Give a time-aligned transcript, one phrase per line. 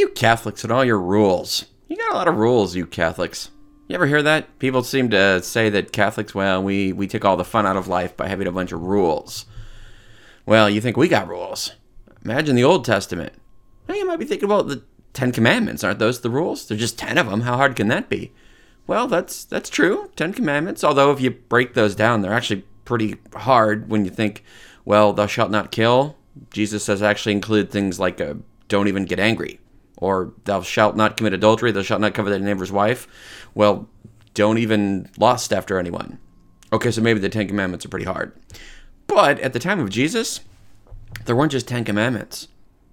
[0.00, 1.66] You Catholics and all your rules.
[1.86, 3.50] You got a lot of rules, you Catholics.
[3.86, 4.58] You ever hear that?
[4.58, 7.86] People seem to say that Catholics, well, we, we take all the fun out of
[7.86, 9.44] life by having a bunch of rules.
[10.46, 11.72] Well, you think we got rules.
[12.24, 13.34] Imagine the Old Testament.
[13.86, 14.82] Well, you might be thinking about the
[15.12, 15.84] Ten Commandments.
[15.84, 16.66] Aren't those the rules?
[16.66, 17.42] There's just ten of them.
[17.42, 18.32] How hard can that be?
[18.86, 20.10] Well, that's that's true.
[20.16, 20.82] Ten Commandments.
[20.82, 24.44] Although if you break those down, they're actually pretty hard when you think,
[24.86, 26.16] well, thou shalt not kill.
[26.50, 28.32] Jesus says actually include things like uh,
[28.68, 29.60] don't even get angry
[30.00, 33.06] or thou shalt not commit adultery, thou shalt not covet thy neighbor's wife.
[33.54, 33.88] Well,
[34.34, 36.18] don't even lust after anyone.
[36.72, 38.32] Okay, so maybe the Ten Commandments are pretty hard.
[39.06, 40.40] But at the time of Jesus,
[41.24, 42.48] there weren't just Ten Commandments.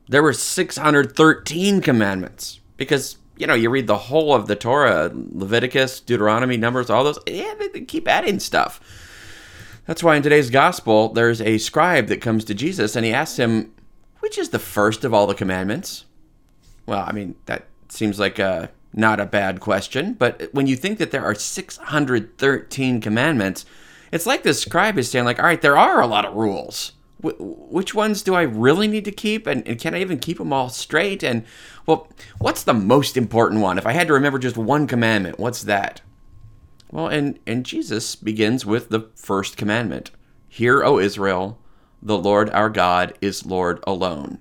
[0.09, 2.59] There were 613 commandments.
[2.75, 7.19] Because, you know, you read the whole of the Torah, Leviticus, Deuteronomy, Numbers, all those,
[7.27, 8.79] yeah, they keep adding stuff.
[9.85, 13.37] That's why in today's gospel, there's a scribe that comes to Jesus and he asks
[13.37, 13.73] him,
[14.19, 16.05] which is the first of all the commandments?
[16.87, 20.97] Well, I mean, that seems like a not a bad question, but when you think
[20.97, 23.65] that there are 613 commandments,
[24.11, 26.93] it's like the scribe is saying, like, all right, there are a lot of rules.
[27.21, 29.45] Wh- which ones do I really need to keep?
[29.45, 31.23] And, and can I even keep them all straight?
[31.23, 31.43] And,
[31.85, 32.07] well,
[32.39, 33.77] what's the most important one?
[33.77, 36.01] If I had to remember just one commandment, what's that?
[36.91, 40.11] Well, and, and Jesus begins with the first commandment
[40.47, 41.59] Hear, O Israel,
[42.01, 44.39] the Lord our God is Lord alone.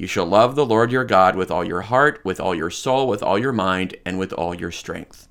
[0.00, 3.06] You shall love the Lord your God with all your heart, with all your soul,
[3.06, 5.28] with all your mind, and with all your strength.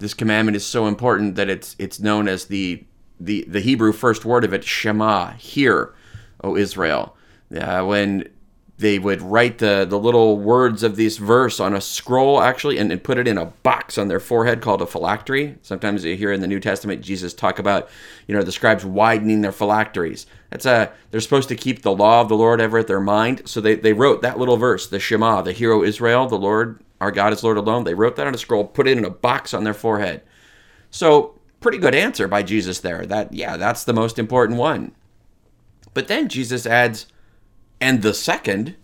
[0.00, 2.82] This commandment is so important that it's it's known as the
[3.20, 5.94] the, the Hebrew first word of it, Shema, hear,
[6.42, 7.16] O Israel.
[7.56, 8.28] Uh, when
[8.80, 12.90] they would write the, the little words of this verse on a scroll actually and,
[12.90, 15.56] and put it in a box on their forehead called a phylactery.
[15.60, 17.90] Sometimes you hear in the new testament jesus talk about
[18.26, 20.26] you know the scribes widening their phylacteries.
[20.48, 23.42] That's a they're supposed to keep the law of the lord ever at their mind.
[23.44, 27.10] So they, they wrote that little verse the shema the hero israel the lord our
[27.10, 27.84] god is lord alone.
[27.84, 30.22] They wrote that on a scroll put it in a box on their forehead.
[30.90, 33.04] So pretty good answer by jesus there.
[33.04, 34.92] That yeah that's the most important one.
[35.92, 37.06] But then jesus adds
[37.80, 38.76] and the second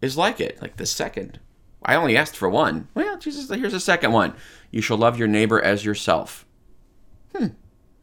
[0.00, 0.60] is like it.
[0.60, 1.40] Like the second.
[1.84, 2.88] I only asked for one.
[2.94, 4.34] Well, Jesus, here's a second one.
[4.70, 6.44] You shall love your neighbor as yourself.
[7.34, 7.48] Hmm.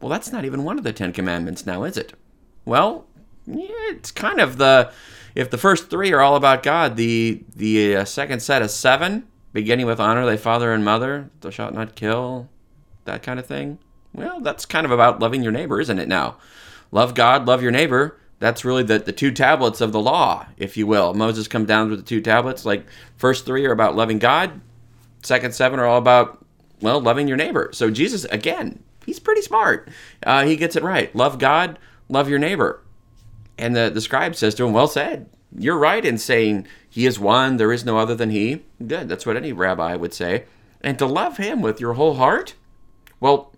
[0.00, 2.12] Well, that's not even one of the Ten Commandments now, is it?
[2.64, 3.06] Well,
[3.46, 4.92] yeah, it's kind of the.
[5.34, 9.26] If the first three are all about God, the the uh, second set of seven,
[9.52, 12.48] beginning with honor thy father and mother, thou shalt not kill,
[13.04, 13.78] that kind of thing.
[14.14, 16.08] Well, that's kind of about loving your neighbor, isn't it?
[16.08, 16.38] Now,
[16.90, 20.76] love God, love your neighbor that's really the, the two tablets of the law, if
[20.76, 21.14] you will.
[21.14, 22.64] Moses comes down with the two tablets.
[22.64, 22.86] Like
[23.16, 24.60] first three are about loving God,
[25.22, 26.44] second seven are all about
[26.80, 27.70] well loving your neighbor.
[27.72, 29.88] So Jesus again, he's pretty smart.
[30.24, 31.14] Uh, he gets it right.
[31.16, 32.82] Love God, love your neighbor.
[33.56, 35.30] And the the scribe says to him, "Well said.
[35.58, 37.56] You're right in saying he is one.
[37.56, 38.64] There is no other than he.
[38.84, 39.08] Good.
[39.08, 40.44] That's what any rabbi would say.
[40.82, 42.54] And to love him with your whole heart,
[43.20, 43.54] well,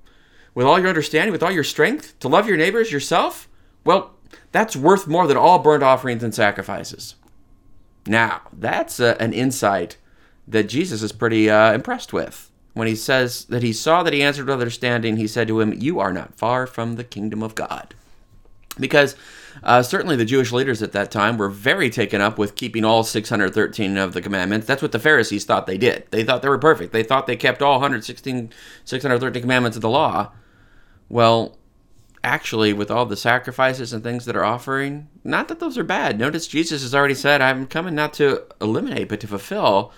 [0.55, 3.49] with all your understanding, with all your strength, to love your neighbors yourself,
[3.85, 4.15] well."
[4.53, 7.15] That's worth more than all burnt offerings and sacrifices.
[8.07, 9.99] Now, that's uh, an insight
[10.47, 12.51] that Jesus is pretty uh, impressed with.
[12.73, 15.75] When he says that he saw that he answered with understanding, he said to him,
[15.75, 17.95] You are not far from the kingdom of God.
[18.79, 19.17] Because
[19.63, 23.03] uh, certainly the Jewish leaders at that time were very taken up with keeping all
[23.03, 24.67] 613 of the commandments.
[24.67, 26.07] That's what the Pharisees thought they did.
[26.11, 26.93] They thought they were perfect.
[26.93, 28.53] They thought they kept all 116,
[28.85, 30.33] 613 commandments of the law.
[31.09, 31.58] Well,
[32.29, 36.19] actually with all the sacrifices and things that are offering not that those are bad.
[36.19, 39.93] Notice jesus has already said i'm coming not to eliminate but to fulfill.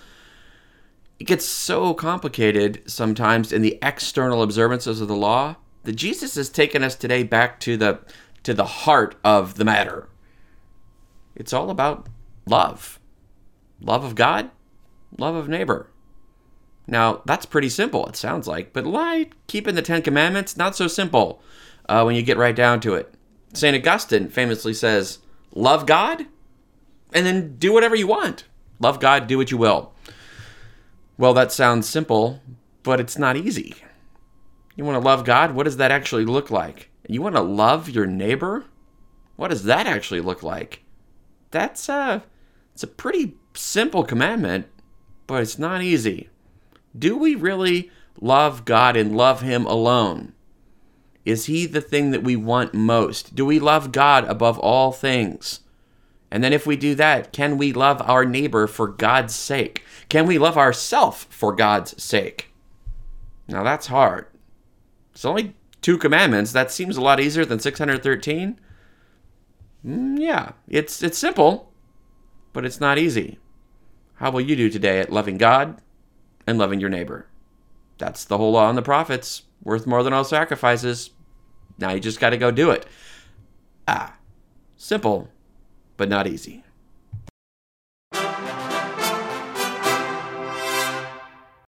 [1.19, 6.49] It gets so complicated sometimes in the external observances of the law that jesus has
[6.49, 7.99] taken us today back to the
[8.43, 10.07] to the heart of the matter.
[11.35, 12.07] It's all about
[12.47, 12.97] love.
[13.81, 14.51] Love of god
[15.17, 15.89] love of neighbor.
[16.87, 20.87] Now that's pretty simple it sounds like but like keeping the ten commandments not so
[20.87, 21.41] simple
[21.91, 23.13] uh, when you get right down to it.
[23.53, 23.75] St.
[23.75, 25.19] Augustine famously says,
[25.53, 26.25] Love God
[27.13, 28.45] and then do whatever you want.
[28.79, 29.93] Love God, do what you will.
[31.17, 32.41] Well, that sounds simple,
[32.83, 33.75] but it's not easy.
[34.77, 35.53] You want to love God?
[35.53, 36.89] What does that actually look like?
[37.09, 38.63] You want to love your neighbor?
[39.35, 40.83] What does that actually look like?
[41.51, 42.23] That's a,
[42.73, 44.67] it's a pretty simple commandment,
[45.27, 46.29] but it's not easy.
[46.97, 50.31] Do we really love God and love Him alone?
[51.25, 53.35] Is he the thing that we want most?
[53.35, 55.61] Do we love God above all things?
[56.31, 59.83] And then if we do that, can we love our neighbor for God's sake?
[60.09, 62.51] Can we love ourselves for God's sake?
[63.47, 64.27] Now that's hard.
[65.13, 66.53] It's only two commandments.
[66.53, 68.59] That seems a lot easier than 613.
[69.85, 71.73] Mm, yeah, it's it's simple,
[72.53, 73.39] but it's not easy.
[74.15, 75.81] How will you do today at loving God
[76.45, 77.27] and loving your neighbor?
[77.97, 81.11] That's the whole law and the prophets, worth more than all sacrifices.
[81.77, 82.85] Now you just got to go do it.
[83.87, 84.15] Ah,
[84.77, 85.29] simple,
[85.97, 86.63] but not easy.